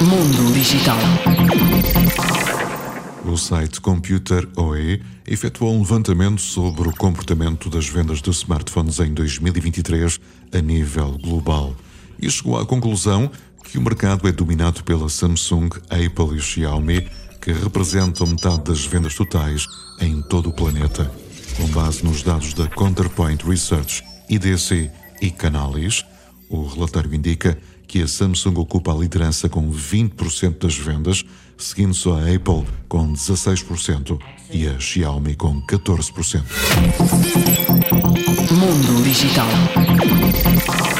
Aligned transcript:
Mundo 0.00 0.52
Digital. 0.52 0.98
O 3.24 3.36
site 3.36 3.80
Computer 3.80 4.48
OE 4.56 5.02
efetuou 5.26 5.74
um 5.74 5.80
levantamento 5.80 6.40
sobre 6.40 6.88
o 6.88 6.96
comportamento 6.96 7.70
das 7.70 7.88
vendas 7.88 8.20
de 8.20 8.30
smartphones 8.30 9.00
em 9.00 9.12
2023 9.12 10.20
a 10.52 10.60
nível 10.60 11.18
global 11.18 11.74
e 12.18 12.30
chegou 12.30 12.58
à 12.58 12.66
conclusão 12.66 13.30
que 13.64 13.78
o 13.78 13.82
mercado 13.82 14.28
é 14.28 14.32
dominado 14.32 14.84
pela 14.84 15.08
Samsung, 15.08 15.70
Apple 15.88 16.36
e 16.36 16.40
Xiaomi, 16.40 17.08
que 17.40 17.52
representam 17.52 18.26
metade 18.26 18.64
das 18.64 18.84
vendas 18.84 19.14
totais 19.14 19.66
em 20.00 20.22
todo 20.22 20.50
o 20.50 20.52
planeta. 20.52 21.10
Com 21.56 21.66
base 21.68 22.04
nos 22.04 22.22
dados 22.22 22.52
da 22.52 22.66
Counterpoint 22.68 23.44
Research, 23.44 24.02
IDC 24.28 24.90
e 25.20 25.30
Canalys, 25.30 26.04
o 26.48 26.66
relatório 26.66 27.14
indica 27.14 27.58
que 27.86 28.02
a 28.02 28.08
Samsung 28.08 28.58
ocupa 28.58 28.92
a 28.92 28.96
liderança 28.96 29.48
com 29.48 29.70
20% 29.70 30.58
das 30.58 30.76
vendas, 30.76 31.24
seguindo-se 31.56 32.08
a 32.08 32.34
Apple 32.34 32.64
com 32.88 33.12
16% 33.12 34.18
e 34.50 34.66
a 34.66 34.78
Xiaomi 34.78 35.34
com 35.34 35.60
14%. 35.62 36.42
Mundo 38.50 39.02
Digital. 39.02 40.93